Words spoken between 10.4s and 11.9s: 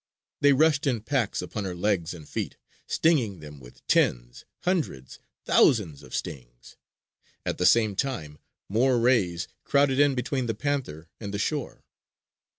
the panther and the shore.